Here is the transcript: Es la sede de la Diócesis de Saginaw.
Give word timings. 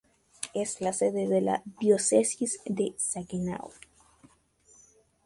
Es 0.55 0.81
la 0.81 0.93
sede 0.93 1.27
de 1.27 1.41
la 1.41 1.61
Diócesis 1.79 2.59
de 2.65 2.95
Saginaw. 2.97 3.69